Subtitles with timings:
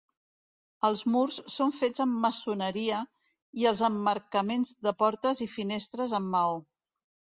[0.87, 3.01] Els murs són fets amb maçoneria
[3.65, 6.61] i els emmarcaments de portes i finestres amb maó.